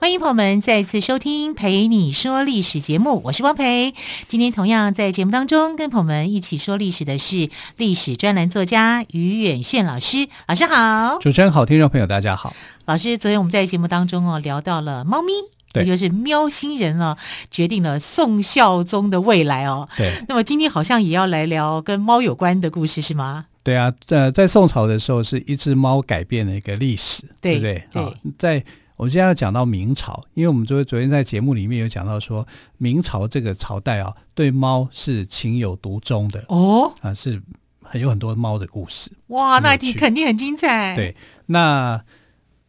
[0.00, 3.92] 欢迎朋友们再次收听《陪你说历史》节目，我是汪培。
[4.28, 11.18] 今天同样在节目当中跟朋友们一起说历史的是历史专栏作家于远炫老师，老师好。
[11.18, 12.56] 主持人好，听众朋友大家好。
[12.86, 15.32] 老师，昨天我们在节目当中哦聊到了猫咪，
[15.74, 17.18] 也就是喵星人哦，
[17.50, 19.86] 决定了宋孝宗的未来哦。
[19.98, 20.24] 对。
[20.26, 23.44] 那么今天好像也要来聊跟猫有关的故事是吗？
[23.62, 27.84] 对啊，在在宋朝的时候是一只猫改变了一个历史，对，对不对？
[27.92, 28.02] 对。
[28.02, 28.64] 哦、在
[29.00, 37.40] 我们现在要讲到明朝，因为我们昨昨天在节目里面有讲到说，明朝这个朝代啊，对猫是情有独钟的哦，啊，是
[37.80, 39.10] 很有很多猫的故事。
[39.28, 40.94] 哇，那题肯定很精彩。
[40.94, 42.04] 对，那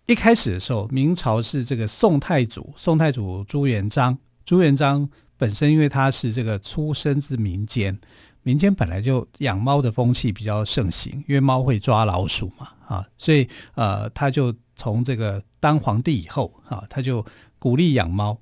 [0.05, 7.99] 一开始的时候，明朝是这个宋太祖，宋太祖朱元璋，朱元璋本身因为他是这个出身自民间，
[8.43, 14.53] 民间本来就养猫的风气比较盛行，因为猫会抓老鼠嘛，啊，所以呃，他就。
[14.73, 17.23] 从这个当皇帝以后啊，他就
[17.59, 18.35] 鼓励养猫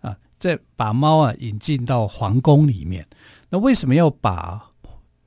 [0.00, 3.06] 啊，再把猫啊引进到皇宫里面。
[3.50, 4.70] 那为什么要把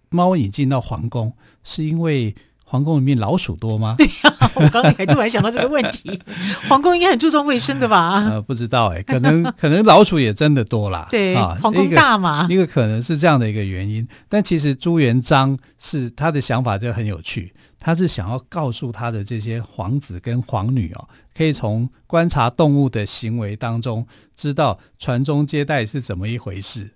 [0.10, 1.32] 猫引进到皇宫？
[1.64, 2.34] 是因为
[2.76, 3.96] 皇宫里面老鼠多吗？
[3.98, 6.20] 对呀、啊，我刚才还突然想到这个问题。
[6.68, 8.22] 皇宫应该很注重卫生的吧？
[8.30, 11.08] 呃，不知道哎、欸，可能 可能老鼠也真的多啦。
[11.10, 14.06] 对啊，皇宫大嘛，一个可能是这样的一个原因。
[14.28, 17.54] 但其实朱元璋是他的想法就很有趣。
[17.80, 21.08] 他是想要告诉他的这些皇子跟皇女哦，
[21.38, 24.06] 可以从观察动物的行为当中，
[24.36, 26.92] 知道传宗接代是怎么一回事。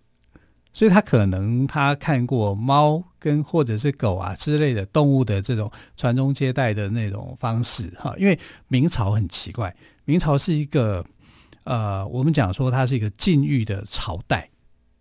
[0.73, 8.13] 所以他可能他看过猫跟或者是狗啊之类的动物的这种传宗接代的那种方式哈。
[8.17, 8.37] 因为
[8.67, 9.75] 明朝很奇怪，
[10.05, 11.05] 明朝是一个
[11.63, 14.49] 呃，我们讲说它是一个禁欲的朝代，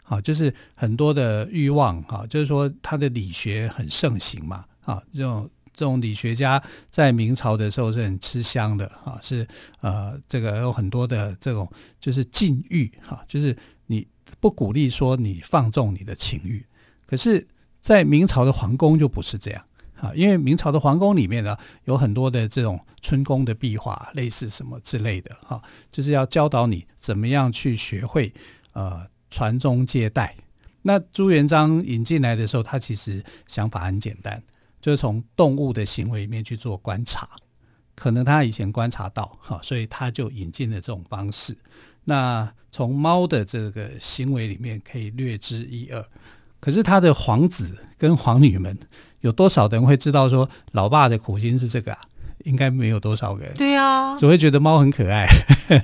[0.02, 5.48] 好，就是很多的欲望哈，就是说它的理学很盛行嘛，啊，这种。
[5.74, 9.46] 这种理学家在明朝的时候是很吃香的啊，是
[9.80, 11.70] 呃，这个有很多的这种
[12.00, 13.56] 就是禁欲哈，就是
[14.40, 16.64] 不鼓励说你放纵你的情欲，
[17.06, 17.46] 可是，
[17.80, 19.64] 在明朝的皇宫就不是这样
[19.96, 28.32] 啊，因为明朝的皇宫里面呢有很多的这种春宫的壁画，类似什么之类的哈，就是要教导你怎么样去学会
[28.72, 30.34] 呃传宗接代。
[30.82, 34.42] 那朱元璋引进来的时候，他其实想法很简单。
[34.80, 37.28] 就是从动物的行为里面去做观察，
[37.96, 41.58] 可能他以前观察到，哈，所以他就引进了这种方式。
[42.08, 46.02] 那从猫的这个行为里面可以略知一二，
[46.58, 48.74] 可是他的皇子跟皇女们
[49.20, 52.00] 有多少人会知道说老爸的苦心是这个啊？
[52.44, 53.54] 应该没有多少个人。
[53.58, 55.26] 对啊，只会觉得猫很可爱，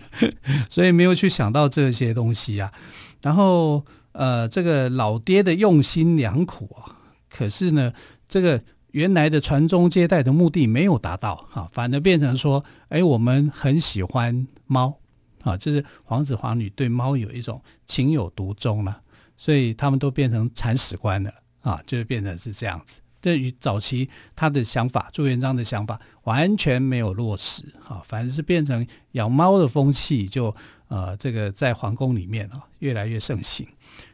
[0.71, 2.73] 所以没有去想到这些东西啊。
[3.21, 6.97] 然后呃，这个老爹的用心良苦啊，
[7.29, 7.93] 可是呢，
[8.27, 8.63] 这个。
[8.95, 15.01] 原来的传宗接代的目的没有达到，哈，反而变成说，哎，我们很喜欢猫，
[15.45, 19.01] 啊，就是皇子皇女对猫有一种情有独钟了，
[19.37, 23.01] 所以他们都变成铲屎官了，啊，就是变成是这样子。
[23.21, 30.55] 对于早期他的想法，朱元璋的想法完全没有落实，啊，反而是变成养猫的风气就，
[30.89, 33.67] 呃，这个在皇宫里面啊越来越盛行。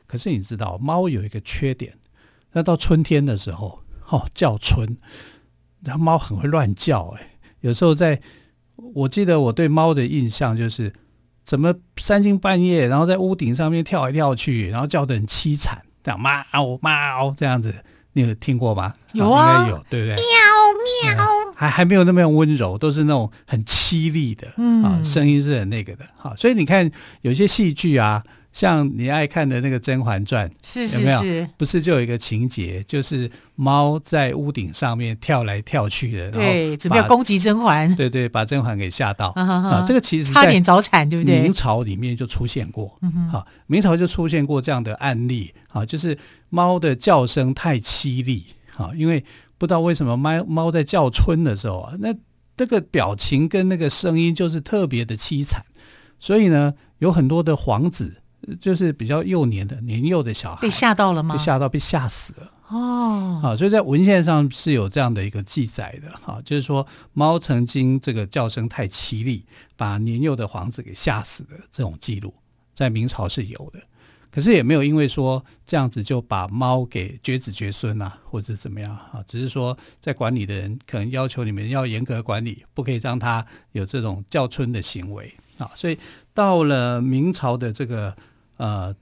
[0.07, 1.97] 可是你知道，猫有一个缺点，
[2.53, 3.81] 那到春天的时候。
[4.13, 4.97] 哦，叫春，
[5.85, 8.21] 然后猫很会乱叫，哎，有时候在，
[8.75, 10.93] 我记得我对猫的印象就是，
[11.51, 16.45] 怎么三更半夜，然后在屋顶上面跳来跳去，然后叫得很凄惨，这样喵
[16.81, 17.75] 喵这样子，
[18.13, 18.95] 你有听过吗？
[19.15, 20.15] 有啊，应该有，对不对？
[20.15, 26.89] 喵喵，嗯、还还没有那么温柔，都是那种很凄厉的，嗯啊，声音是很那个的，哈，所以你看
[27.23, 28.23] 有些戏剧啊。
[28.53, 31.49] 像你爱看的那个《甄嬛传》，是是是，有没有？
[31.57, 39.85] 不是就有一个情节，就是猫在屋顶上面跳来跳去的，对，准备要攻击甄嬛，对对，把甄嬛给吓到啊！
[39.87, 41.41] 这个其实差点早产，对不对？
[41.41, 46.19] 明朝里面就出现过，嗯好，明朝就出现过这样的案例，啊，就是
[46.49, 48.45] 猫的叫声太凄厉，
[48.77, 49.25] 啊，因为
[49.59, 52.13] 不知道为什么猫猫在叫春的时候啊，那
[52.57, 55.65] 那个表情跟那个声音就是特别的凄惨，
[56.19, 58.17] 所以呢，有很多的皇子。
[58.61, 61.35] 就是比较幼年的年幼的小孩被吓到了吗？
[61.35, 63.41] 被吓到，被吓死了哦。
[63.43, 69.45] 啊，所以在文献上是有这样的一个记载的哈、啊，就是说猫曾经这个叫声太凄厉，
[69.77, 72.35] 把年幼的皇子给吓死的这种记录，
[72.73, 73.81] 在明朝是有的。
[74.33, 85.69] 可是也没有因为说这样子就把猫给绝子绝孙啊，或者怎么样啊，只是说在管理的人可能要求你们要严格管理，不可以让它有这种叫春的行为啊。
[85.75, 85.99] 所以
[86.33, 88.17] 到了明朝的这个
[88.61, 88.95] 呃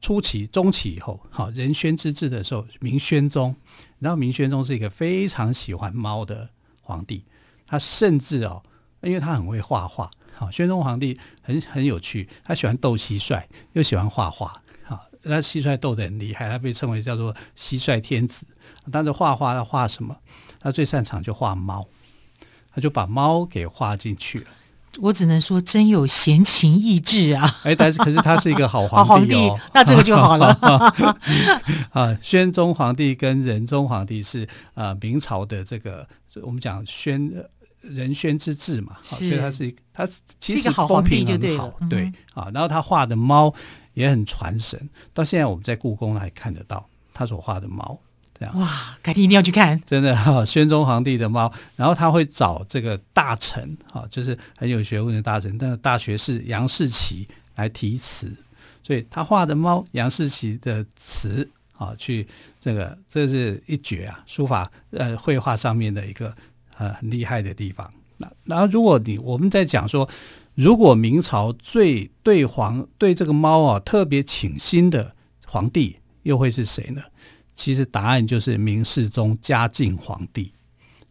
[0.00, 3.54] 初期、中期以后，好仁宣之治的时候，明宣宗，
[3.98, 6.48] 然后明宣宗是一个非常喜欢猫的
[6.80, 7.22] 皇帝，
[7.66, 8.62] 他甚至哦，
[9.02, 10.10] 因为他很会画画。
[10.34, 13.44] 好，宣宗皇帝很很有趣，他喜欢斗蟋蟀，
[13.74, 14.54] 又喜欢画画。
[14.84, 18.46] 好，那蟋蟀斗得很厉害，他被称为叫做蟋蟀天子。
[18.90, 20.16] 但是画画，他画什么？
[20.60, 21.86] 他最擅长就画猫，
[22.70, 24.46] 他就把猫给画进去了。
[25.00, 27.58] 我只能说，真有闲情逸致啊！
[27.64, 30.48] 哎，但是可是他是一个好 皇帝哦，皇帝，那这个就好了。
[31.90, 36.06] 啊，宣宗皇帝跟仁宗皇帝是呃明朝的这个，
[36.42, 37.32] 我们讲宣。
[37.80, 40.06] 仁宣之治嘛，所以他是一，他
[40.40, 42.52] 其实风评很好，对啊、嗯。
[42.52, 43.54] 然后他画的猫
[43.94, 46.84] 也很传神，到现在我们在故宫还看得到
[47.14, 47.98] 他所画的猫，
[48.38, 49.80] 这样哇，改天一定要去看。
[49.84, 57.26] 真的哈，宣宗皇帝的猫，然后他会找这个大臣啊，就是很有学问的大臣，那个大学士杨士奇
[57.56, 58.30] 来题词，
[58.82, 62.26] 所以他画的猫，杨士奇的词啊，去
[62.60, 66.34] 这个这是一绝啊，书法呃绘画上面的一个。
[66.80, 67.92] 呃，很厉害的地方。
[68.18, 70.08] 那然后，如果你我们在讲说，
[70.54, 75.12] 如果明朝最对皇对这个猫啊特别倾心的
[75.44, 77.02] 皇帝，又会是谁呢？
[77.58, 80.52] 其实答案就是明世宗嘉靖皇帝。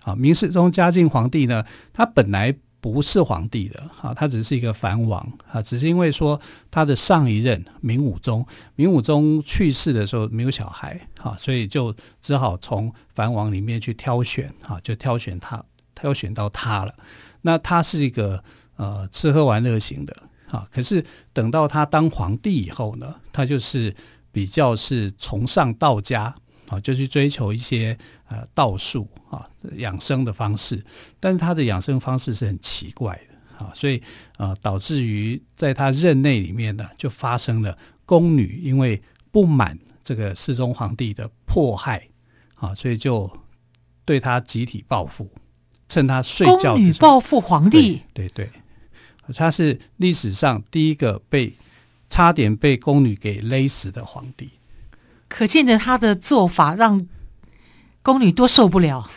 [0.04, 1.62] 啊，明世宗嘉靖皇帝呢，
[1.92, 5.22] 他本来不是皇帝的，啊，他只是一个藩王，
[5.52, 6.40] 啊，只是因为说
[6.72, 15.62] 他的上一任明武宗，明武宗去世的时候没有小孩，啊，所以就只好从藩王里面去挑选，啊，就挑选他，
[15.94, 16.96] 挑选到他了。
[17.42, 18.42] 那他是一个
[18.78, 20.16] 呃吃喝玩乐型的，
[20.50, 21.04] 啊，可是
[21.34, 23.94] 等到他当皇帝以后呢，他就是
[24.38, 26.36] 比较是崇尚道家。
[26.70, 27.98] 啊，就去追求一些
[28.28, 29.48] 呃道术啊
[29.78, 30.84] 养生的方式，
[31.18, 34.04] 但是他的养生方式是很奇怪的啊，所以
[34.36, 39.02] 啊导致于在他任内里面呢，就发生了宫女因为
[39.32, 42.06] 不满这个世宗皇帝的迫害
[42.56, 43.32] 啊，所以就
[44.04, 45.32] 对他集体报复，
[45.88, 46.74] 趁他睡觉的时候。
[46.74, 51.54] 宫女报复皇帝，对对，对，他是历史上第一个被
[52.10, 54.52] 差点被宫女给勒死的皇帝。
[55.28, 57.08] 可见的他的做法让
[58.02, 59.10] 宫女多受不了。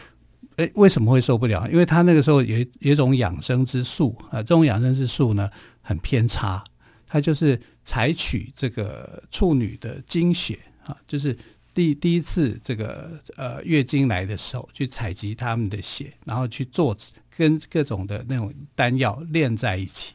[0.56, 1.66] 诶，为什么会受不了？
[1.70, 5.48] 因为他那个时候有有一种养生之术啊，这种养生之术呢
[5.80, 6.62] 很偏差，
[7.06, 11.38] 他就是采取这个处女的经血啊，就是
[11.72, 16.94] 第第一次这个呃月经来的时候去采集他们的血，然后去做
[17.34, 20.14] 跟各种的那种丹药炼在一起。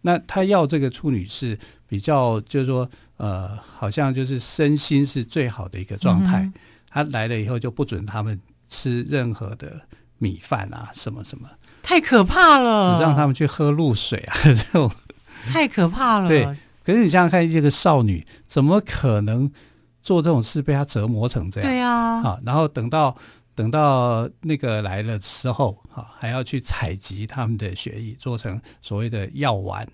[0.00, 1.56] 那他要这个处女是
[1.90, 2.88] 比较，就是说。
[3.20, 6.40] 呃，好像就是身心是最好的一个状态。
[6.40, 6.54] 嗯、
[6.88, 9.78] 他来了以后就不准他们吃任何的
[10.16, 11.46] 米饭啊，什么什么，
[11.82, 12.96] 太可怕了。
[12.96, 14.90] 只让他们去喝露水啊，这种
[15.52, 16.28] 太可怕了。
[16.28, 16.46] 对，
[16.82, 19.52] 可是你想想看，这个少女怎么可能
[20.00, 21.70] 做这种事，被他折磨成这样？
[21.70, 23.14] 对啊，啊，然后等到
[23.54, 29.86] 等到那个来了之后，啊，还要去采集他们的血液，做成所谓的药丸，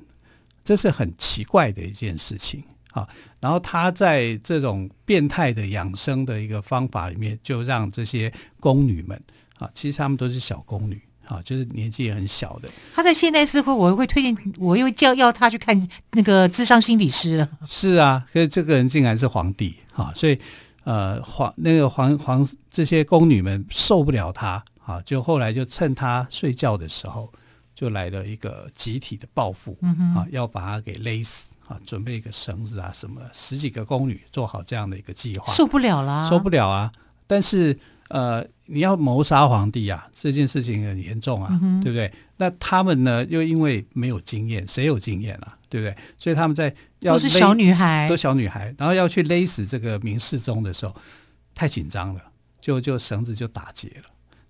[0.66, 2.62] 这是很奇怪的一件事情。
[2.90, 3.06] 啊，
[3.40, 9.23] 然后他在这种变态的养生的一个方法里面，就让这些宫女们
[9.58, 12.70] 啊，其实他们都是小宫女啊，就是年纪也很小的。
[12.94, 17.46] 他在现代社会，我会推荐，我又叫要他去看那个智商心理师了。
[17.66, 20.38] 是啊，可是这个人竟然是皇帝啊，所以
[20.85, 27.30] 呃，皇那个皇皇这些宫女们受不了他啊，就后来就趁他睡觉的时候，
[27.76, 31.54] 就来了一个集体的报复，嗯、啊，要把他给勒死。
[31.66, 36.92] 啊，准备一个绳子啊，什么十几个宫女做好这样的一个计划，受不了啦，受不了啊！
[37.26, 42.12] 但是呃，你要谋杀皇帝啊，这件事情很严重啊，嗯、对不对？
[42.37, 45.59] 那他们呢，又因为没有经验，谁有经验啊？
[45.68, 45.97] 对不对？
[46.16, 50.95] 所以他们在要都是小女孩，都小女孩，然后要去勒死这个明世宗的时候，
[51.52, 52.21] 太紧张了，
[52.61, 54.04] 就就绳子就打结了，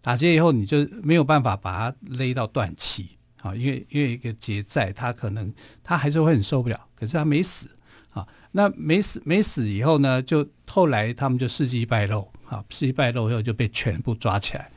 [0.06, 3.08] 打结以后你就没有办法把它勒到断气。
[3.42, 7.68] 啊，因为因为一个结在，他可能他还是会很受不了，可是他没死
[8.10, 8.25] 啊。
[8.52, 14.70] 那没死没死以后呢，就后来他们就事迹败露啊，事迹败露以后就被全部抓起来，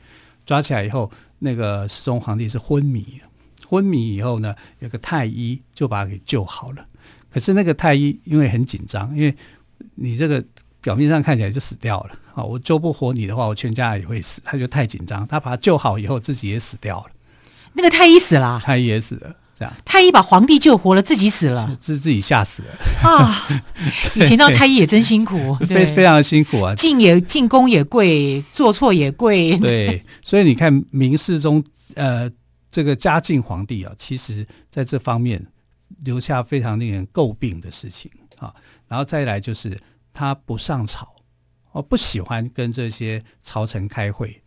[0.44, 1.08] 抓起来以后，
[1.38, 3.20] 那个世宗皇帝是昏迷，
[3.64, 6.84] 昏迷以后呢，有个太医就把他给救好了。
[7.30, 9.32] 可是那个太医因为很紧张，因为
[9.94, 10.44] 你这个
[10.80, 14.40] 表面上看起来就死掉了啊，我救不活你的话，我全家也会死。
[14.44, 17.06] 他就太紧张，他把他救好以后，自己也死掉了。
[17.72, 19.72] 那个太医死了，太医也死了，这样。
[19.84, 23.48] 太医把皇帝救活了，自己死了，是自己吓死了啊！
[24.16, 29.56] 以前当太医也真辛苦， 非非常辛苦啊，进也进宫也贵，做错也贵。
[29.58, 31.62] 对，所以你看明世宗
[31.94, 32.30] 呃，
[32.72, 35.44] 这个嘉靖皇帝啊，其实在这方面
[36.04, 38.52] 留下非常令人诟病的事情啊。
[38.88, 39.76] 然后再来就是
[40.12, 41.16] 他不上朝。
[41.72, 44.42] 哦不喜欢跟这些朝臣开会，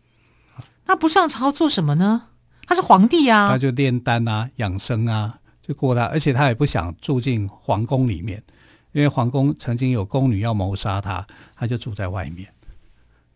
[0.88, 2.30] 那不上朝做什么呢？
[2.68, 6.04] 他是皇帝啊，他就炼丹啊、养生啊，就过他。
[6.04, 8.44] 而且他也不想住进皇宫里面，
[8.92, 12.52] 因为皇宫曾经有宫女要谋杀他，他就住在外面，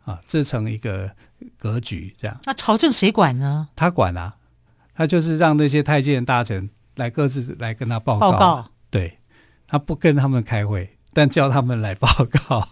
[0.03, 1.09] 啊，制成一个
[1.57, 2.37] 格局这样。
[2.43, 3.69] 那朝政谁管呢？
[3.73, 4.35] 他管啊，
[4.93, 8.33] 他就是让那些太监大臣来各自来跟他报告。
[8.33, 8.71] 报告。
[8.89, 9.19] 对，
[9.65, 12.07] 他不跟他们开会，但叫他们来报
[12.47, 12.69] 告。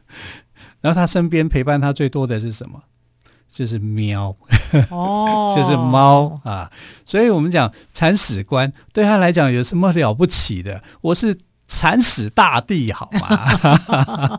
[0.80, 2.82] 然后他身边陪伴他最多的是什么？
[3.52, 4.34] 就是喵，
[4.90, 6.70] 哦， 就是猫啊。
[7.04, 10.82] 所以我们讲铲屎官对他来讲有什么了不起的？
[11.02, 14.38] 我是铲屎大帝，好吗？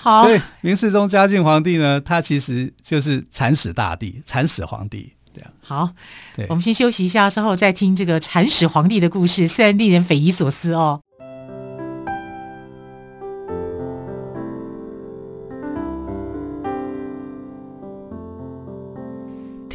[0.00, 0.24] 好。
[0.24, 5.50] 所以明世宗嘉靖皇帝呢，他其实就是铲屎大帝、铲屎皇帝这样。
[5.62, 5.88] 好，
[6.36, 11.00] 对，我们先休息一下，稍后再听这个铲屎皇帝的故事，虽然令人匪夷所思哦。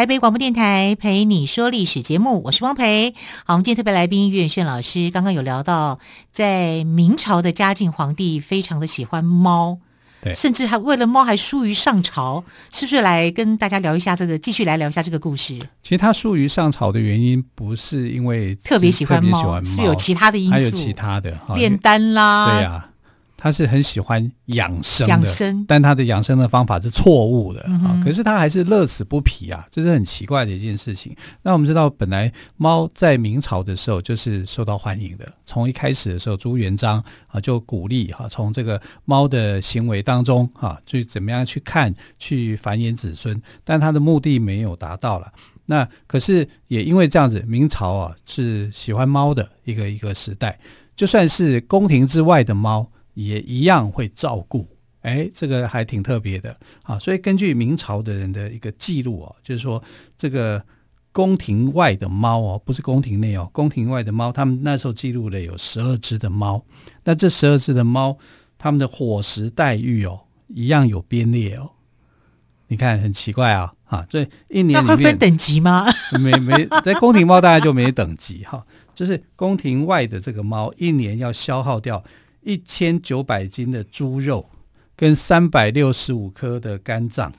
[0.00, 3.12] 台北广播电台陪你说历史节目，我是汪培。
[3.44, 5.98] 好，我们今天特别来宾岳远炫老师，刚刚有聊到，
[6.32, 9.76] 在明朝的嘉靖皇帝非常的喜欢猫，
[10.22, 12.42] 对，甚至还为了猫还疏于上朝，
[12.72, 13.02] 是不是？
[13.02, 15.58] 来跟大家聊一下这个，继续来聊一下这个故事。
[15.82, 22.89] 其实他疏于上朝的原因，不是因为特别喜欢猫，是有其他的因素，还有其他的炼丹啦，对呀、啊。
[23.42, 27.98] 他是很喜欢养生的，养生，但他的养生的方法是错误的啊！
[28.04, 31.16] 可是他还是乐此不疲啊，这是很奇怪的一件事情。
[31.40, 45.32] 那我们知道，本来猫在明朝的时候就是受到欢迎的，从一开始的时候，朱元璋啊就鼓励哈，从这个猫的行为当中哈，去怎么样去看，去繁衍子孙，但他的目的没有达到了。
[45.64, 50.58] 那可是也因为这样子，明朝啊是喜欢猫的一个一个时代，
[50.94, 52.86] 就算是宫廷之外的猫。
[53.14, 54.66] 也一样会照顾，
[55.02, 56.98] 哎，这个还挺特别的啊。
[56.98, 59.82] 所以根据明朝的人的一个记录哦，就是说
[60.16, 60.64] 这个
[61.12, 66.64] 宫廷外的猫哦，不是宫廷内哦，宫廷外的猫，他们那时候记录的有十二只的猫。
[67.04, 68.16] 那这十二只的猫，
[68.56, 71.70] 他们的伙食待遇哦，一样有编列哦。
[72.68, 75.86] 你看很奇怪啊，啊，所以一年里面会分等级吗？
[76.22, 78.64] 没没，在宫廷猫大概就没等级哈，
[78.94, 82.04] 就是宫廷外的这个猫，一年要消耗掉。
[82.42, 84.48] 一千九百斤的猪肉，
[84.96, 87.32] 跟三百六十五颗的肝脏，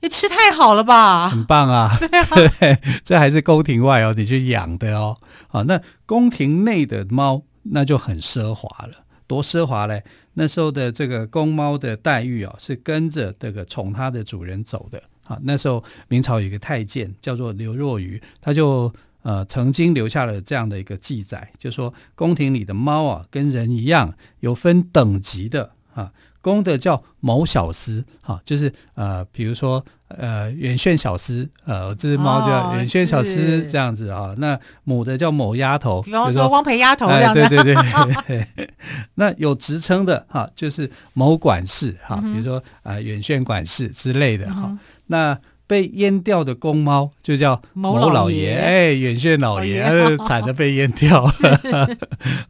[0.00, 1.28] 你吃太好了吧？
[1.28, 1.96] 很棒啊！
[2.00, 2.26] 对啊，
[2.58, 5.16] 对，这还是宫廷外哦，你去养的哦。
[5.48, 10.02] 好，那宫廷内的猫那就很奢华了，多奢华嘞！
[10.34, 15.02] 那时候的这个公猫的待遇哦，是跟着这个宠它的主人走的。
[15.24, 18.92] 好，那时候明朝有一个太监叫做刘若愚，他就。
[19.22, 26.12] 呃，曾经留下了这样的一个记载，就是说宫廷里的猫啊，跟人一样有分等级的啊。
[26.40, 34.34] 公的叫某小司，哈、啊，就是呃，比如说呃，远炫小司，呃，这只猫叫远炫小司这样子啊、哦。
[34.38, 37.42] 那母的叫某丫头，比方说汪培丫头这样子。
[37.42, 38.68] 哎、对对对，对。
[39.14, 44.76] 那有职称的哈、啊，就是某管事哈、比如说啊，远炫管事之类的哈。
[45.06, 45.38] 那
[45.72, 49.82] 被阉掉的公猫就叫某老爷，哎，远炫老爷，
[50.26, 51.32] 惨的被阉掉了。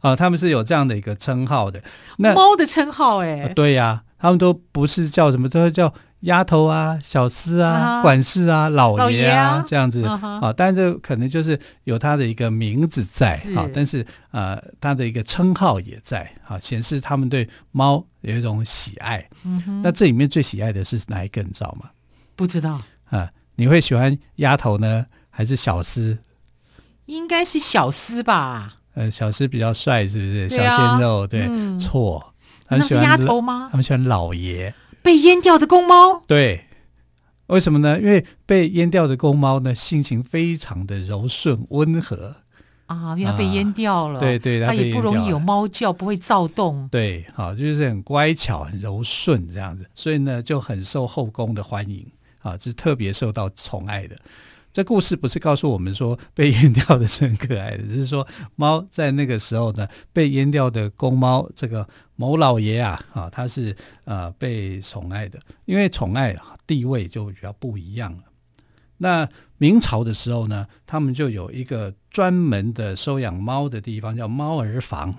[0.01, 1.81] 啊， 他们是有这样的一个称号的。
[2.17, 10.53] 那猫的称号，哎，对呀、啊，他们都不是叫什么，都是叫丫头啊、小厮啊、啊管事啊、老爷啊，啊这样子啊，啊。
[10.53, 19.25] 但是可能就是有他的一个名字在啊，但是呃，他的一个称号也在啊，显示他们对猫有一种喜爱。
[19.45, 21.89] 嗯、那这里面最喜爱的是哪一个，你知道吗？
[22.35, 22.81] 不知道。
[23.15, 26.17] 啊，你会喜欢丫头呢，还是小厮？
[27.05, 28.77] 应该是小厮吧？
[28.95, 30.49] 呃，小厮比较帅，是不是？
[30.49, 32.33] 小鲜肉，对，嗯、错。
[32.65, 33.69] 他们喜欢那是丫头吗？
[33.71, 34.73] 他们喜欢老爷。
[35.03, 36.21] 被阉掉的公猫。
[36.25, 36.65] 对，
[37.47, 37.99] 为什么呢？
[37.99, 42.37] 因为被阉掉的公猫呢，性情非常的柔顺温和
[42.85, 44.19] 啊，因为它被阉掉了。
[44.19, 46.87] 啊、对对，它也不容易有猫叫，不会躁动。
[46.89, 52.05] 对，好，就是很乖巧、很柔顺这样子，所以呢，就很受后宫的欢迎
[52.43, 54.15] 啊，是特别受到宠爱的。
[54.71, 66.35] 这故事不是告诉我们说被阉掉的是很可爱的，只是说猫在那个时候呢，被阉掉的公猫，这个某老爷啊，啊，他是呃被宠爱的，因为宠爱
[66.67, 68.23] 地位就比较不一样了。
[68.97, 75.15] 那明朝的时候呢，他们就有一个专门的收养猫的地方，叫猫儿房。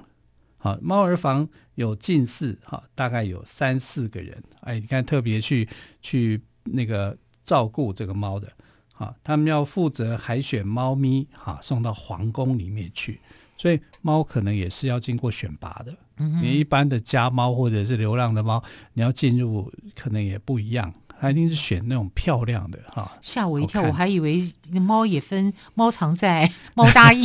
[0.58, 5.68] 啊，猫儿房有近似，哈，大概有三四个人，哎，你看特别去
[6.00, 8.48] 去那个照顾这个猫的。
[8.96, 13.20] 啊，他们要负责海选猫咪，哈，送到皇宫里面去，
[13.56, 15.92] 所以猫可能也是要经过选拔的。
[16.18, 23.18] 嗯，你一般的家猫或者是流浪的猫，你要进入可能也不一样，它一定是选那种漂亮的哈。
[23.20, 24.40] 吓我一跳，我还以为
[24.80, 27.24] 猫也分猫常在、 猫大意、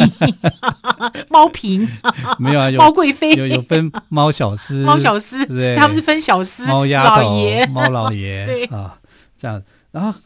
[1.30, 1.88] 猫平，
[2.40, 7.32] 没有啊，有猫贵妃，有有分猫小厮、猫小厮，对，他们是分小厮、猫丫头、
[7.72, 8.99] 猫老爷，对啊，
[9.40, 10.20] 这样，然后。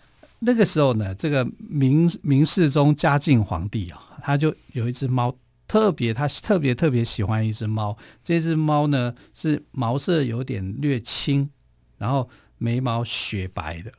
[0.46, 5.34] 那个时候呢，这个明明世宗嘉靖皇帝啊，他就有一只猫，
[5.70, 7.98] 特别他特别特别喜欢一只猫。
[8.26, 11.50] 这只猫呢是毛色有点略青，
[11.98, 13.92] 然后眉毛雪白的，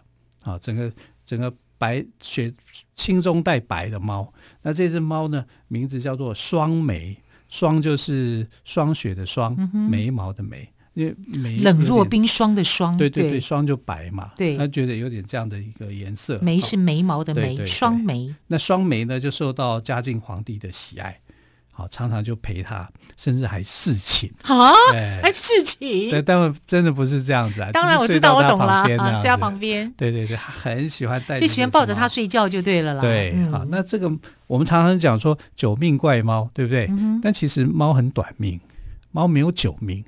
[0.42, 0.92] 啊，整个
[1.24, 2.52] 整个白雪
[2.94, 4.30] 青中带白的猫。
[4.60, 7.16] 那这只猫呢，名字叫做双眉，
[7.48, 10.70] 双就是霜雪的霜，嗯、眉毛的眉。
[10.94, 16.38] 因为眉冷若冰霜的霜，对对对，霜就白嘛，对，他觉得有点这样的一个颜色。
[16.40, 18.32] 眉是眉毛的眉，双眉。
[18.46, 21.18] 那双眉呢，就受到嘉靖皇帝的喜爱，
[21.72, 24.72] 好，常常就陪他，甚至还侍寝啊，
[25.20, 26.10] 还侍寝。
[26.10, 27.70] 对，但真的不是这样子啊。
[27.72, 29.92] 当然我知道，我懂了啊，在他旁边。
[29.96, 33.00] 对对对，很喜欢带，就喜欢抱着他睡觉就对了啦。
[33.00, 34.08] 对，嗯、好，那这个
[34.46, 36.86] 我们常常讲说九命怪猫，对不对？
[36.88, 38.60] 嗯、但其实猫很短命，
[39.10, 40.04] 猫没有九命。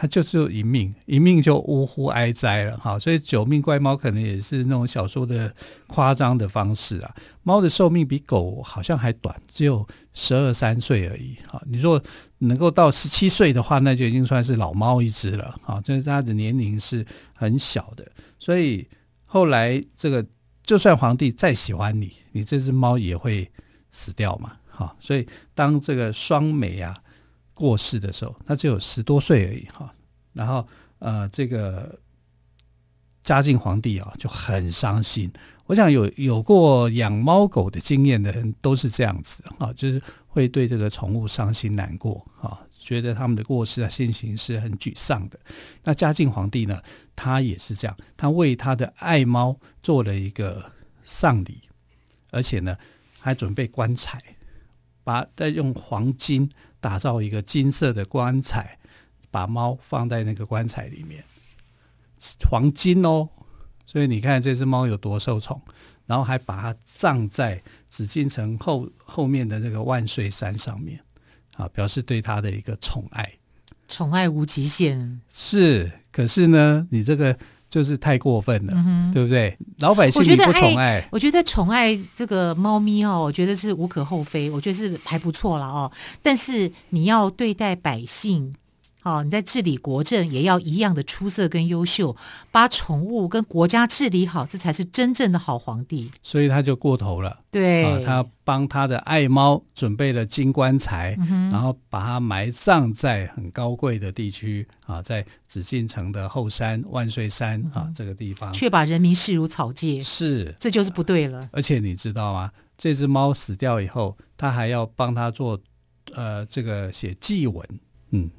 [0.00, 5.54] 它就只有一命，一命就呜呼哀哉了哈，所以九命怪猫可能也是那种小说的
[5.88, 7.14] 夸张的方式啊。
[7.42, 11.62] 猫的寿命比狗好像还短，只有十二三岁而已哈。
[11.66, 12.02] 你说
[12.38, 18.10] 能够到十七岁的话，那就已经算是老猫一只了哈，就是它的年龄是很小的。
[18.38, 18.88] 所以
[19.26, 20.24] 后来这个
[20.62, 23.46] 就算皇帝再喜欢你，你这只猫也会
[23.92, 24.96] 死掉嘛哈。
[24.98, 26.96] 所以当这个双眉啊。
[27.60, 29.94] 过世的时候，他只有十多岁而已哈。
[30.32, 30.66] 然后
[30.98, 31.98] 呃，这个
[33.22, 35.30] 嘉靖皇帝啊就很伤心。
[35.66, 45.38] 我想有有过养猫狗的经验的人都是这样子啊，就是会对这个宠物伤心难过啊，觉得他们的过世啊，心情是很沮丧的。
[45.84, 46.80] 那嘉靖皇帝呢，
[47.14, 50.72] 他也是这样，他为他的爱猫做了一个
[51.04, 51.60] 丧礼，
[52.30, 52.74] 而且呢
[53.18, 54.18] 还准备棺材，
[55.04, 56.50] 把再用黄金。
[56.80, 58.78] 打造一个金色的棺材，
[59.30, 61.22] 把猫放在那个棺材里面，
[62.50, 63.28] 黄金哦，
[63.86, 65.60] 所以你看这只猫有多受宠，
[66.06, 71.00] 然后还把它葬在紫禁城后后面的那个万岁山上面，
[71.56, 73.32] 啊，表示对它的一个宠爱，
[73.86, 75.20] 宠爱无极限。
[75.28, 77.38] 是，可是呢，你这个。
[77.70, 79.56] 就是太过分了，嗯，对不对？
[79.78, 85.90] 老百姓你不宠爱，我觉得宠爱这个猫咪哦，我觉得是无可厚非，我觉得是还不错了哦。
[86.20, 88.54] 但是你要对待百姓。
[89.02, 92.14] 好，你在治理国政也要一样的出色跟优秀，
[92.50, 96.10] 把宠物跟国家治理好，这才是真正的好皇帝。
[96.22, 111.48] 所以他就过头了，对，啊、他帮他的爱猫准备了金棺材，嗯，然后把它埋葬在很高贵的地区啊，在紫禁城的后山万岁山啊，嗯、这个地方，却把人民视如草芥，是，这就是不对了。
[111.52, 112.50] 而且你知道吗？
[112.76, 115.58] 这只猫死掉以后，他还要帮他做
[116.14, 117.66] 呃这个写祭文，
[118.10, 118.30] 嗯。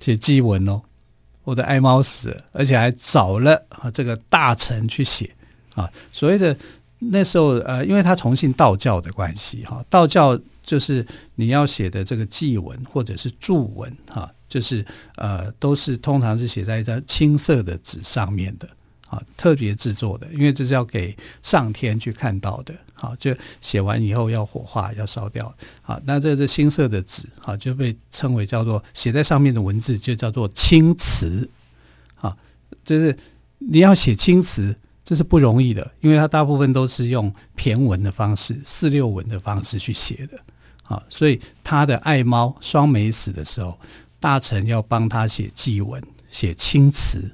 [0.00, 0.80] 写祭文哦，
[1.44, 5.30] 我的爱猫死了，而且还找了啊这个大臣去写
[5.74, 5.90] 啊。
[6.12, 6.56] 所谓的
[6.98, 14.84] 那时候呃，因为他崇信道教的关系哈，道教就是你要写的这个祭文或者是祝文哈，就是
[15.16, 18.68] 呃都是通常是写在一张青色的纸上面的。
[19.10, 22.74] 啊，特别制作的，因为这是要给上天去看到的。
[23.00, 25.54] 好，就写完以后要火化，要烧掉。
[25.82, 31.48] 好，那这是青色的纸，好，就被称为叫做写在上面的文字就叫做青词。
[32.16, 32.36] 好，
[32.84, 33.16] 就是
[33.58, 40.36] 你要写青词，这是不容易的，因为它大部分都是用骈文的方式、四六文的方式去写的。
[40.82, 43.78] 好，所以他的爱猫双眉死的时候，
[44.18, 47.30] 大臣要帮他写祭文，写青词，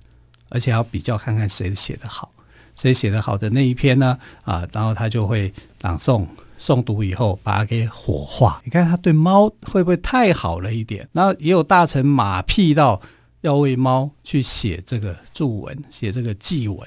[0.50, 2.30] 而且要比较看看谁写的好，
[2.76, 4.18] 谁写的好的那一篇呢？
[4.44, 6.26] 啊，然后他就会朗诵。
[6.56, 8.62] 诵读以后，把它给火化。
[8.64, 11.06] 你看他对猫会不会太好了一点？
[11.12, 12.98] 然后也有大臣马屁到
[13.42, 16.78] 要为猫去写这个祝文，写这个祭文。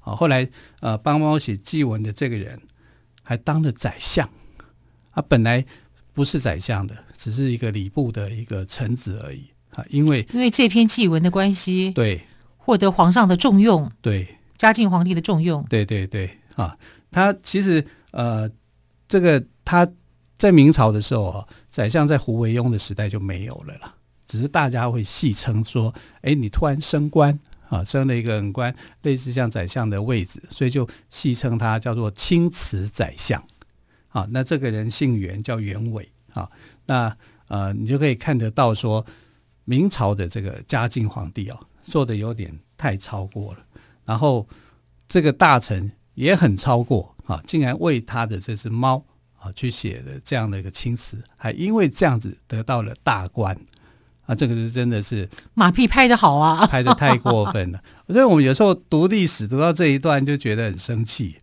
[0.00, 0.48] 啊，后来
[0.80, 2.58] 呃帮猫写祭文的这个人
[3.22, 4.26] 还当了宰相。
[5.12, 5.62] 他本来
[6.14, 9.44] 不是宰相的，只是一个礼部的一个臣子而已。
[9.74, 12.22] 啊，因为因为这篇祭文的关系，对，
[12.56, 16.30] 获得皇上的重用，对，嘉靖皇帝的重用，对对对。
[16.56, 16.76] 啊，
[17.10, 18.50] 他其实呃。
[19.10, 19.90] 这个他
[20.36, 23.94] 在明朝的时候啊，宰相在胡惟庸的时代就没有了啦，
[24.26, 27.40] 只是大家会戏称说：“哎，你突然升官
[27.70, 33.42] 啊，升了一个官，类似像宰相的位置，所以就戏称他叫做青词宰相。”
[34.12, 36.50] 啊，那这个人姓袁，叫袁伟啊。
[36.84, 37.16] 那
[37.46, 39.06] 呃，你就可以看得到说，
[39.64, 43.60] 明朝的这个嘉靖皇帝哦，做的有点太超过了，
[44.08, 44.48] 然后
[45.08, 47.14] 这个大臣也很超过。
[47.28, 49.04] 啊，竟然为他的这只猫
[49.38, 53.54] 啊去写的这样的一个青词，还因为这样子得到了大官
[54.24, 57.78] 啊，这个是真的是马屁拍的好啊，拍的太过分了。
[58.08, 61.36] 所以我们有时候读历史读到这一段就觉得很生气，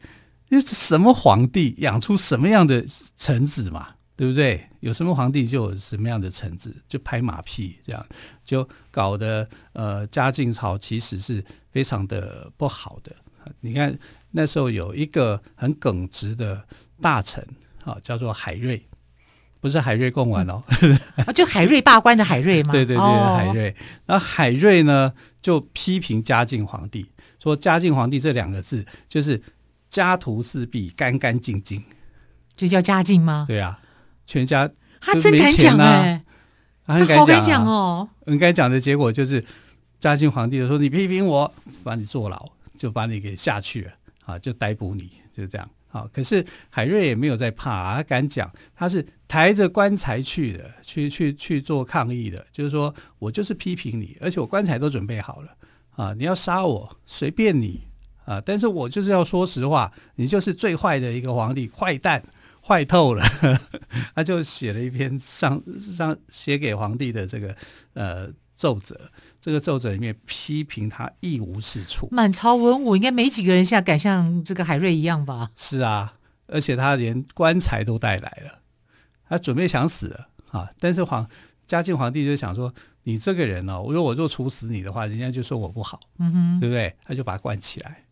[0.50, 2.84] 因为什么皇帝养出什么样的
[3.16, 4.68] 臣子嘛，对不对？
[4.80, 8.04] 有什么皇帝就有什么样的臣子，就拍马屁这样，
[8.44, 11.46] 就搞得呃嘉靖朝其实是
[11.76, 13.12] 非常的不好的。
[13.60, 14.00] 你看。
[14.38, 16.68] 那时候有一个很耿直的
[17.02, 17.42] 大臣，
[17.86, 18.86] 啊，叫做海瑞，
[19.62, 20.62] 不是海瑞贡丸哦，
[21.26, 22.72] 啊，就海瑞罢官的海瑞吗？
[22.76, 23.74] 对对对，哦、海瑞。
[24.06, 27.10] 然后海瑞呢，就批评嘉靖皇帝，
[27.42, 29.42] 说嘉靖皇帝这两个字就是
[29.90, 31.82] 家徒四壁，干干净净，
[32.58, 33.46] 就叫嘉靖吗？
[33.48, 33.80] 对啊，
[34.26, 36.26] 全家他真敢讲哎，
[36.86, 39.46] 他很敢讲、啊、哦，很敢讲的结果就是
[40.00, 41.54] 嘉靖皇帝就说你批评我，
[41.84, 43.92] 把你坐牢，就把你给下去了。
[44.26, 45.70] 啊，就逮捕你，就这样。
[45.92, 52.46] 啊，可是海瑞也没有在怕啊，他敢讲，他是抬着棺材去的，去去去做抗议的。
[52.52, 55.56] 就是说我就是批评你，而且我棺材都准备好了
[55.92, 57.82] 啊，你要杀我随便你
[58.26, 62.22] 啊，但是我就是要说实话，你就是最坏的一个皇帝，坏蛋，
[62.62, 63.24] 坏透了。
[64.16, 67.56] 他就写了一篇上上写给皇帝的这个
[67.94, 69.00] 呃奏折。
[69.46, 75.52] 这个奏折里面批评他一无是处，满朝文武应该没几个人像敢像这个海瑞一样吧？
[75.56, 76.16] 是啊，
[76.48, 78.62] 而且他连棺材都带来了，
[79.30, 80.68] 他准备想死了啊！
[80.80, 81.30] 但是皇
[81.68, 86.96] 嘉靖皇帝就想说，你这个人哦，如果我若处死你的话，人家就说我不好，嗯哼，对不对？
[87.04, 88.04] 他就把他关起来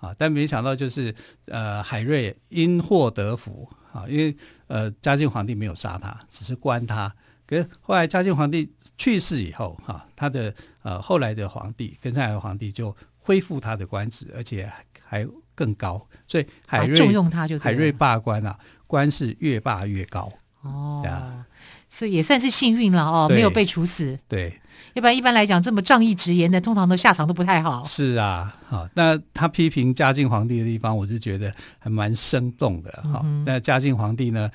[0.00, 0.12] 啊！
[0.18, 1.14] 但没想到就是
[1.46, 7.14] 呃，海瑞因祸得福啊，因为呃，嘉靖皇帝没有杀他，只是关他。
[7.50, 14.70] 可是后来嘉靖皇帝去世以后，哈，他的呃后来的皇帝跟上来的皇帝就恢复他的官职，而且
[15.02, 20.32] 还更高，所以海瑞重用他就海瑞罢官啊，官是越罢越高
[20.62, 21.44] 哦，啊，
[21.88, 24.16] 所以也算是幸运了哦，没有被处死。
[24.28, 24.60] 对，
[24.94, 27.82] 要不然一般来讲这么仗义直言的，通常都下场都不太好。
[27.82, 33.26] 是啊，好，那他批评嘉靖皇帝的地方，我是觉得还蛮生动的哈。
[33.44, 34.48] 那嘉靖皇帝呢？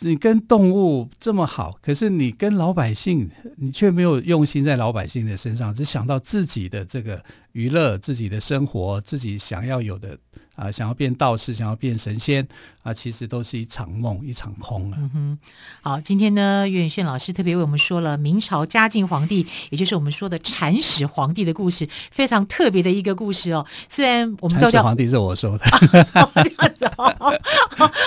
[0.00, 10.18] 你跟动物这么好，可是你跟老百姓，你却没有用心在老百姓的身上，只想到自己的这个娱乐、自己的生活、自己想要有的。
[10.62, 12.46] 啊，想要变道士，想要变神仙
[12.84, 14.96] 啊，其实都是一场梦，一场空啊。
[15.00, 15.38] 嗯哼，
[15.80, 23.66] 好，今天呢，岳远炫老师特别为我们说了明朝嘉靖皇帝，也就是我们说的铲屎皇帝的故事，非常特别的一个故事哦。
[23.88, 25.64] 虽然我们都叫皇帝是我说的，
[26.12, 27.12] 啊、这样子哦。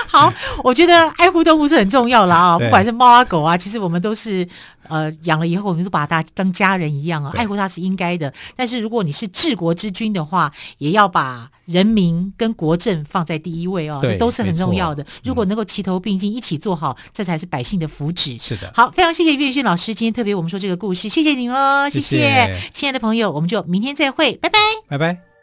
[0.08, 0.32] 好，
[0.63, 4.48] 我觉得爱护动物是很重要了啊，不管是猫啊狗啊，其实我们都是。
[4.89, 8.34] 呃，养了以后，我们就把它当家人一样啊，爱护它是应该的。
[8.56, 15.06] 但是如果你是治国之君的话，也要把人民跟国政放在第一位哦，这都是很重要的。
[15.24, 18.41] 如果能够齐头并进，一起做好，这才是百姓的福祉。
[18.41, 25.35] 是的，好，非常谢谢岳远炫老师今天特别我们说这个故事，谢谢您哦，谢谢亲爱的朋友，我们就明天再会，拜拜，拜拜。